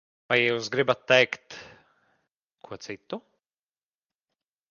[0.31, 1.57] Vai jūs gribat teikt
[2.69, 3.19] ko citu?